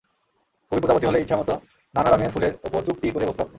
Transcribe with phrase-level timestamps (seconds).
[0.71, 1.49] কবি প্রজাপতি হলে ইচ্ছেমত
[1.93, 3.49] নানা রঙের ফুলের ওপর চুপটি করে বসতে পারতেন।